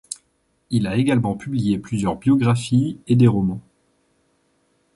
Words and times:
Il 0.71 0.87
a 0.87 0.95
également 0.95 1.37
publié 1.37 1.77
plusieurs 1.77 2.15
biographies 2.15 2.97
et 3.05 3.15
des 3.15 3.27
romans. 3.27 3.61